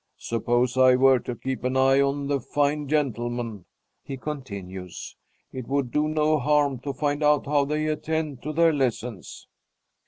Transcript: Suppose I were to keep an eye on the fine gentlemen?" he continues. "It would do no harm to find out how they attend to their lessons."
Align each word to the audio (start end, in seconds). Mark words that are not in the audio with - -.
Suppose 0.17 0.77
I 0.77 0.95
were 0.95 1.19
to 1.19 1.35
keep 1.35 1.63
an 1.63 1.77
eye 1.77 2.01
on 2.01 2.25
the 2.25 2.39
fine 2.39 2.87
gentlemen?" 2.87 3.65
he 4.01 4.17
continues. 4.17 5.15
"It 5.53 5.67
would 5.67 5.91
do 5.91 6.07
no 6.07 6.39
harm 6.39 6.79
to 6.79 6.91
find 6.91 7.21
out 7.21 7.45
how 7.45 7.65
they 7.65 7.85
attend 7.85 8.41
to 8.41 8.51
their 8.51 8.73
lessons." 8.73 9.45